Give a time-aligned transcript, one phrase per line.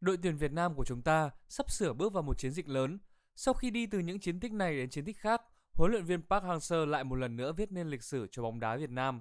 [0.00, 2.98] Đội tuyển Việt Nam của chúng ta sắp sửa bước vào một chiến dịch lớn.
[3.36, 6.22] Sau khi đi từ những chiến tích này đến chiến tích khác, huấn luyện viên
[6.22, 9.20] Park Hang-seo lại một lần nữa viết nên lịch sử cho bóng đá Việt Nam.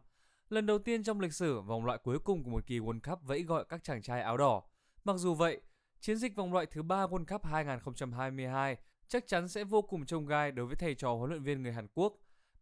[0.50, 3.20] Lần đầu tiên trong lịch sử, vòng loại cuối cùng của một kỳ World Cup
[3.24, 4.64] vẫy gọi các chàng trai áo đỏ.
[5.04, 5.62] Mặc dù vậy,
[6.00, 10.26] chiến dịch vòng loại thứ ba World Cup 2022 chắc chắn sẽ vô cùng trông
[10.26, 12.14] gai đối với thầy trò huấn luyện viên người Hàn Quốc.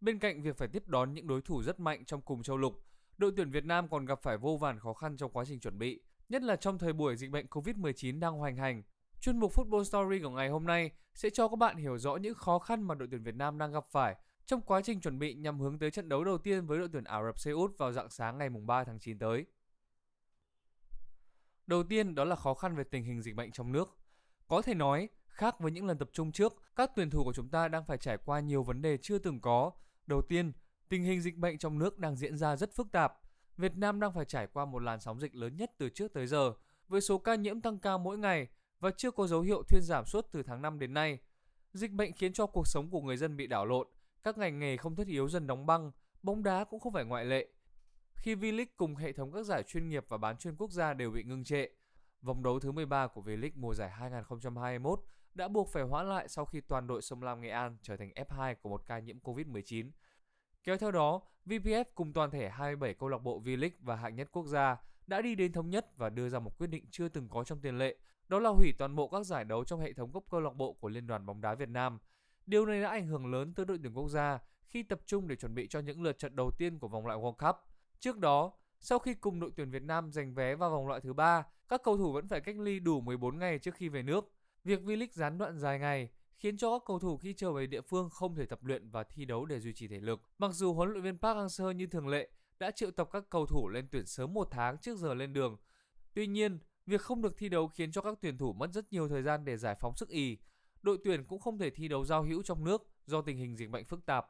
[0.01, 2.85] Bên cạnh việc phải tiếp đón những đối thủ rất mạnh trong cùng châu lục,
[3.17, 5.77] đội tuyển Việt Nam còn gặp phải vô vàn khó khăn trong quá trình chuẩn
[5.77, 8.83] bị, nhất là trong thời buổi dịch bệnh Covid-19 đang hoành hành.
[9.21, 12.35] Chuyên mục Football Story của ngày hôm nay sẽ cho các bạn hiểu rõ những
[12.35, 15.33] khó khăn mà đội tuyển Việt Nam đang gặp phải trong quá trình chuẩn bị
[15.33, 17.91] nhằm hướng tới trận đấu đầu tiên với đội tuyển Ả Rập Xê Út vào
[17.91, 19.45] dạng sáng ngày 3 tháng 9 tới.
[21.67, 23.97] Đầu tiên đó là khó khăn về tình hình dịch bệnh trong nước.
[24.47, 27.49] Có thể nói, khác với những lần tập trung trước, các tuyển thủ của chúng
[27.49, 29.71] ta đang phải trải qua nhiều vấn đề chưa từng có.
[30.07, 30.51] Đầu tiên,
[30.89, 33.19] tình hình dịch bệnh trong nước đang diễn ra rất phức tạp.
[33.57, 36.27] Việt Nam đang phải trải qua một làn sóng dịch lớn nhất từ trước tới
[36.27, 36.53] giờ,
[36.87, 38.47] với số ca nhiễm tăng cao mỗi ngày
[38.79, 41.19] và chưa có dấu hiệu thuyên giảm suốt từ tháng 5 đến nay.
[41.73, 43.87] Dịch bệnh khiến cho cuộc sống của người dân bị đảo lộn,
[44.23, 45.91] các ngành nghề không thiết yếu dần đóng băng,
[46.23, 47.47] bóng đá cũng không phải ngoại lệ.
[48.15, 51.11] Khi V-League cùng hệ thống các giải chuyên nghiệp và bán chuyên quốc gia đều
[51.11, 51.67] bị ngưng trệ,
[52.21, 54.99] vòng đấu thứ 13 của V-League mùa giải 2021
[55.33, 58.11] đã buộc phải hoãn lại sau khi toàn đội Sông Lam Nghệ An trở thành
[58.15, 59.89] F2 của một ca nhiễm Covid-19.
[60.65, 64.29] Kéo theo đó, VPF cùng toàn thể 27 câu lạc bộ V-League và hạng nhất
[64.31, 64.77] quốc gia
[65.07, 67.59] đã đi đến thống nhất và đưa ra một quyết định chưa từng có trong
[67.59, 67.95] tiền lệ,
[68.27, 70.73] đó là hủy toàn bộ các giải đấu trong hệ thống cấp câu lạc bộ
[70.73, 71.99] của Liên đoàn bóng đá Việt Nam.
[72.45, 75.35] Điều này đã ảnh hưởng lớn tới đội tuyển quốc gia khi tập trung để
[75.35, 77.55] chuẩn bị cho những lượt trận đầu tiên của vòng loại World Cup.
[77.99, 81.13] Trước đó, sau khi cùng đội tuyển Việt Nam giành vé vào vòng loại thứ
[81.13, 84.31] ba, các cầu thủ vẫn phải cách ly đủ 14 ngày trước khi về nước.
[84.63, 87.81] Việc V-League gián đoạn dài ngày khiến cho các cầu thủ khi trở về địa
[87.81, 90.21] phương không thể tập luyện và thi đấu để duy trì thể lực.
[90.37, 93.45] Mặc dù huấn luyện viên Park Hang-seo như thường lệ đã triệu tập các cầu
[93.45, 95.57] thủ lên tuyển sớm một tháng trước giờ lên đường.
[96.13, 99.07] Tuy nhiên, việc không được thi đấu khiến cho các tuyển thủ mất rất nhiều
[99.07, 100.37] thời gian để giải phóng sức ý.
[100.81, 103.69] Đội tuyển cũng không thể thi đấu giao hữu trong nước do tình hình dịch
[103.69, 104.25] bệnh phức tạp.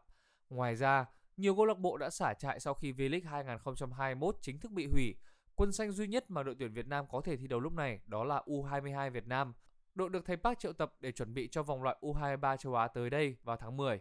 [0.49, 1.05] Ngoài ra,
[1.37, 5.15] nhiều câu lạc bộ đã xả trại sau khi V-League 2021 chính thức bị hủy.
[5.55, 7.99] Quân xanh duy nhất mà đội tuyển Việt Nam có thể thi đấu lúc này
[8.05, 9.53] đó là U22 Việt Nam–
[9.95, 12.87] đội được thầy Park triệu tập để chuẩn bị cho vòng loại U23 châu Á
[12.87, 13.99] tới đây vào tháng 10.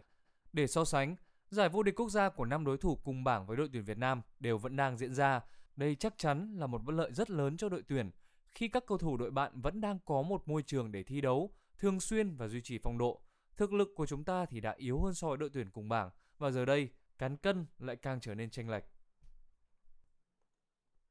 [0.53, 1.15] Để so sánh,
[1.49, 3.97] giải vô địch quốc gia của năm đối thủ cùng bảng với đội tuyển Việt
[3.97, 5.41] Nam đều vẫn đang diễn ra.
[5.75, 8.11] Đây chắc chắn là một bất lợi rất lớn cho đội tuyển
[8.47, 11.53] khi các cầu thủ đội bạn vẫn đang có một môi trường để thi đấu
[11.77, 13.21] thường xuyên và duy trì phong độ.
[13.57, 16.09] Thực lực của chúng ta thì đã yếu hơn so với đội tuyển cùng bảng
[16.37, 18.83] và giờ đây cán cân lại càng trở nên chênh lệch.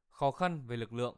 [0.08, 1.16] Khó khăn về lực lượng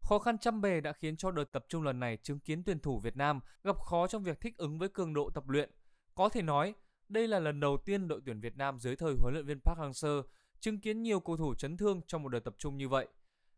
[0.00, 2.80] Khó khăn trăm bề đã khiến cho đợt tập trung lần này chứng kiến tuyển
[2.80, 5.70] thủ Việt Nam gặp khó trong việc thích ứng với cường độ tập luyện.
[6.14, 6.74] Có thể nói,
[7.08, 9.78] đây là lần đầu tiên đội tuyển Việt Nam dưới thời huấn luyện viên Park
[9.78, 10.22] Hang-seo
[10.60, 13.08] chứng kiến nhiều cầu thủ chấn thương trong một đợt tập trung như vậy.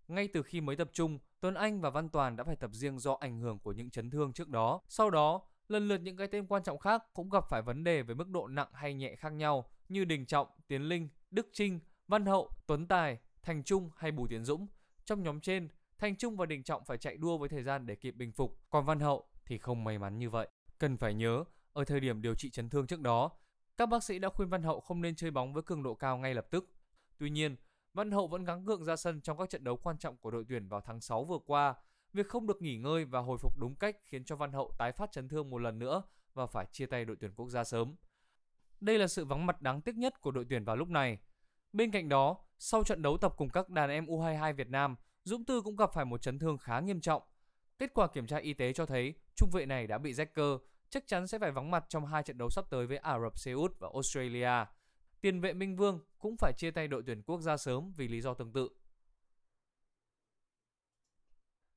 [0.08, 2.98] Ngay từ khi mới tập trung, Tuấn Anh và Văn Toàn đã phải tập riêng
[2.98, 4.80] do ảnh hưởng của những chấn thương trước đó.
[4.88, 8.02] Sau đó, lần lượt những cái tên quan trọng khác cũng gặp phải vấn đề
[8.02, 11.80] với mức độ nặng hay nhẹ khác nhau như Đình Trọng, Tiến Linh, Đức Trinh,
[12.08, 14.66] Văn Hậu, Tuấn Tài, Thành Trung hay Bùi Tiến Dũng.
[15.04, 15.68] Trong nhóm trên,
[16.00, 18.58] Thành Trung và Đình Trọng phải chạy đua với thời gian để kịp bình phục,
[18.70, 20.48] còn Văn Hậu thì không may mắn như vậy.
[20.78, 23.30] Cần phải nhớ, ở thời điểm điều trị chấn thương trước đó,
[23.76, 26.18] các bác sĩ đã khuyên Văn Hậu không nên chơi bóng với cường độ cao
[26.18, 26.74] ngay lập tức.
[27.18, 27.56] Tuy nhiên,
[27.94, 30.44] Văn Hậu vẫn gắng gượng ra sân trong các trận đấu quan trọng của đội
[30.48, 31.74] tuyển vào tháng 6 vừa qua.
[32.12, 34.92] Việc không được nghỉ ngơi và hồi phục đúng cách khiến cho Văn Hậu tái
[34.92, 36.02] phát chấn thương một lần nữa
[36.34, 37.94] và phải chia tay đội tuyển quốc gia sớm.
[38.80, 41.18] Đây là sự vắng mặt đáng tiếc nhất của đội tuyển vào lúc này.
[41.72, 45.44] Bên cạnh đó, sau trận đấu tập cùng các đàn em U22 Việt Nam, Dũng
[45.44, 47.22] Tư cũng gặp phải một chấn thương khá nghiêm trọng.
[47.78, 50.58] Kết quả kiểm tra y tế cho thấy trung vệ này đã bị rách cơ,
[50.90, 53.38] chắc chắn sẽ phải vắng mặt trong hai trận đấu sắp tới với Ả Rập
[53.38, 54.64] Xê Út và Australia.
[55.20, 58.20] Tiền vệ Minh Vương cũng phải chia tay đội tuyển quốc gia sớm vì lý
[58.20, 58.68] do tương tự.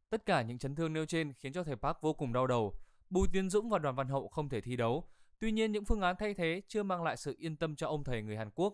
[0.10, 2.74] Tất cả những chấn thương nêu trên khiến cho thầy Park vô cùng đau đầu.
[3.10, 5.10] Bùi Tiến Dũng và Đoàn Văn Hậu không thể thi đấu.
[5.40, 8.04] Tuy nhiên những phương án thay thế chưa mang lại sự yên tâm cho ông
[8.04, 8.74] thầy người Hàn Quốc.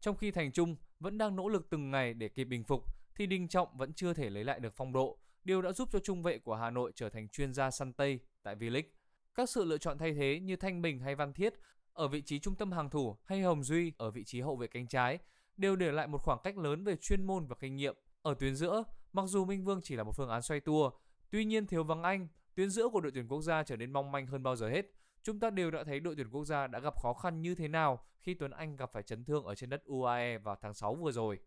[0.00, 3.26] Trong khi Thành Trung vẫn đang nỗ lực từng ngày để kịp bình phục thì
[3.26, 6.22] Đình Trọng vẫn chưa thể lấy lại được phong độ, điều đã giúp cho trung
[6.22, 8.88] vệ của Hà Nội trở thành chuyên gia săn Tây tại V-League.
[9.34, 11.54] Các sự lựa chọn thay thế như Thanh Bình hay Văn Thiết
[11.92, 14.66] ở vị trí trung tâm hàng thủ hay Hồng Duy ở vị trí hậu vệ
[14.66, 15.18] cánh trái
[15.56, 17.94] đều để lại một khoảng cách lớn về chuyên môn và kinh nghiệm.
[18.22, 20.90] Ở tuyến giữa, mặc dù Minh Vương chỉ là một phương án xoay tua,
[21.30, 24.12] tuy nhiên thiếu vắng anh, tuyến giữa của đội tuyển quốc gia trở nên mong
[24.12, 24.86] manh hơn bao giờ hết.
[25.22, 27.68] Chúng ta đều đã thấy đội tuyển quốc gia đã gặp khó khăn như thế
[27.68, 30.94] nào khi Tuấn Anh gặp phải chấn thương ở trên đất UAE vào tháng 6
[30.94, 31.38] vừa rồi.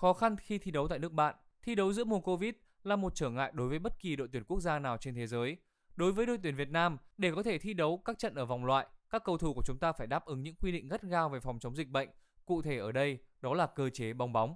[0.00, 3.14] Khó khăn khi thi đấu tại nước bạn, thi đấu giữa mùa Covid là một
[3.14, 5.56] trở ngại đối với bất kỳ đội tuyển quốc gia nào trên thế giới.
[5.96, 8.64] Đối với đội tuyển Việt Nam, để có thể thi đấu các trận ở vòng
[8.64, 11.28] loại, các cầu thủ của chúng ta phải đáp ứng những quy định gắt gao
[11.28, 12.08] về phòng chống dịch bệnh.
[12.44, 14.54] Cụ thể ở đây, đó là cơ chế bong bóng.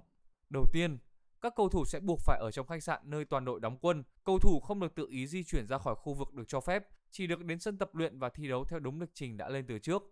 [0.49, 0.97] Đầu tiên,
[1.41, 4.03] các cầu thủ sẽ buộc phải ở trong khách sạn nơi toàn đội đóng quân.
[4.23, 6.87] Cầu thủ không được tự ý di chuyển ra khỏi khu vực được cho phép,
[7.11, 9.65] chỉ được đến sân tập luyện và thi đấu theo đúng lịch trình đã lên
[9.67, 10.03] từ trước.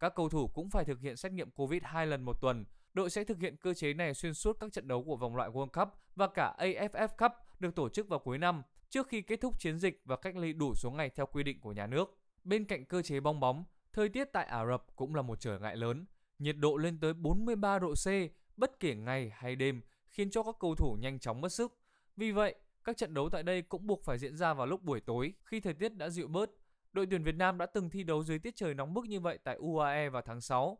[0.00, 2.64] Các cầu thủ cũng phải thực hiện xét nghiệm Covid 2 lần một tuần.
[2.94, 5.50] Đội sẽ thực hiện cơ chế này xuyên suốt các trận đấu của vòng loại
[5.50, 9.40] World Cup và cả AFF Cup được tổ chức vào cuối năm, trước khi kết
[9.40, 12.18] thúc chiến dịch và cách ly đủ số ngày theo quy định của nhà nước.
[12.44, 15.58] Bên cạnh cơ chế bong bóng, thời tiết tại Ả Rập cũng là một trở
[15.58, 16.06] ngại lớn.
[16.38, 18.08] Nhiệt độ lên tới 43 độ C
[18.56, 21.78] bất kể ngày hay đêm khiến cho các cầu thủ nhanh chóng mất sức.
[22.16, 22.54] Vì vậy,
[22.84, 25.60] các trận đấu tại đây cũng buộc phải diễn ra vào lúc buổi tối khi
[25.60, 26.50] thời tiết đã dịu bớt.
[26.92, 29.38] Đội tuyển Việt Nam đã từng thi đấu dưới tiết trời nóng bức như vậy
[29.44, 30.78] tại UAE vào tháng 6.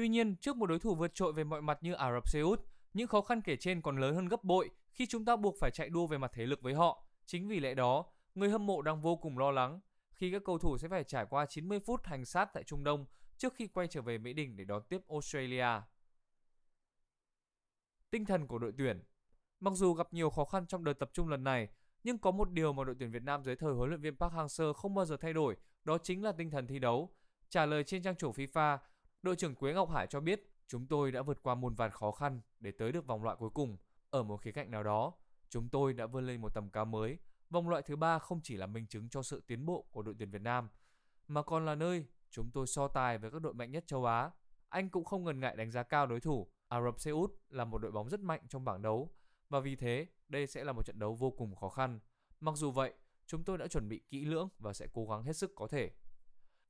[0.00, 2.40] Tuy nhiên, trước một đối thủ vượt trội về mọi mặt như Ả Rập Xê
[2.40, 2.60] Út,
[2.94, 5.70] những khó khăn kể trên còn lớn hơn gấp bội khi chúng ta buộc phải
[5.70, 7.04] chạy đua về mặt thế lực với họ.
[7.26, 8.04] Chính vì lẽ đó,
[8.34, 9.80] người hâm mộ đang vô cùng lo lắng
[10.12, 13.06] khi các cầu thủ sẽ phải trải qua 90 phút hành sát tại Trung Đông
[13.38, 15.80] trước khi quay trở về Mỹ Đình để đón tiếp Australia.
[18.10, 19.02] Tinh thần của đội tuyển
[19.60, 21.68] Mặc dù gặp nhiều khó khăn trong đợt tập trung lần này,
[22.04, 24.32] nhưng có một điều mà đội tuyển Việt Nam dưới thời huấn luyện viên Park
[24.32, 27.14] Hang-seo không bao giờ thay đổi, đó chính là tinh thần thi đấu.
[27.48, 28.78] Trả lời trên trang chủ FIFA,
[29.22, 32.10] đội trưởng Quế Ngọc Hải cho biết, chúng tôi đã vượt qua muôn vàn khó
[32.10, 33.76] khăn để tới được vòng loại cuối cùng.
[34.10, 35.12] Ở một khía cạnh nào đó,
[35.48, 37.18] chúng tôi đã vươn lên một tầm cao mới.
[37.50, 40.14] Vòng loại thứ ba không chỉ là minh chứng cho sự tiến bộ của đội
[40.18, 40.68] tuyển Việt Nam,
[41.28, 44.30] mà còn là nơi chúng tôi so tài với các đội mạnh nhất châu Á.
[44.68, 46.50] Anh cũng không ngần ngại đánh giá cao đối thủ.
[46.68, 49.14] Ả Rập Xê Út là một đội bóng rất mạnh trong bảng đấu
[49.48, 51.98] và vì thế đây sẽ là một trận đấu vô cùng khó khăn.
[52.40, 52.94] Mặc dù vậy,
[53.26, 55.90] chúng tôi đã chuẩn bị kỹ lưỡng và sẽ cố gắng hết sức có thể.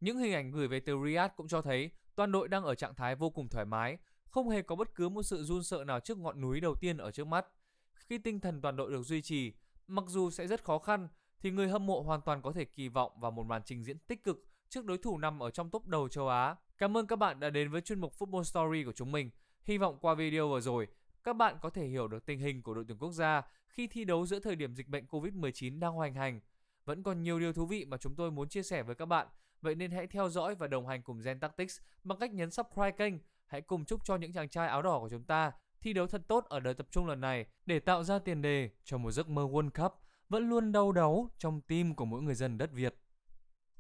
[0.00, 2.94] Những hình ảnh gửi về từ Riyadh cũng cho thấy toàn đội đang ở trạng
[2.94, 6.00] thái vô cùng thoải mái, không hề có bất cứ một sự run sợ nào
[6.00, 7.46] trước ngọn núi đầu tiên ở trước mắt.
[7.94, 9.52] Khi tinh thần toàn đội được duy trì,
[9.86, 11.08] mặc dù sẽ rất khó khăn,
[11.40, 13.98] thì người hâm mộ hoàn toàn có thể kỳ vọng vào một màn trình diễn
[13.98, 16.56] tích cực trước đối thủ nằm ở trong top đầu châu Á.
[16.78, 19.30] Cảm ơn các bạn đã đến với chuyên mục Football Story của chúng mình.
[19.62, 20.88] Hy vọng qua video vừa rồi,
[21.24, 24.04] các bạn có thể hiểu được tình hình của đội tuyển quốc gia khi thi
[24.04, 26.40] đấu giữa thời điểm dịch bệnh Covid-19 đang hoành hành.
[26.84, 29.26] Vẫn còn nhiều điều thú vị mà chúng tôi muốn chia sẻ với các bạn,
[29.62, 32.90] vậy nên hãy theo dõi và đồng hành cùng Gen Tactics bằng cách nhấn subscribe
[32.90, 33.14] kênh.
[33.46, 36.22] Hãy cùng chúc cho những chàng trai áo đỏ của chúng ta thi đấu thật
[36.28, 39.28] tốt ở đợt tập trung lần này để tạo ra tiền đề cho một giấc
[39.28, 39.92] mơ World Cup
[40.28, 42.94] vẫn luôn đau đáu trong tim của mỗi người dân đất Việt.